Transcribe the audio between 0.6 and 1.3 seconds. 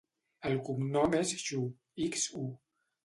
cognom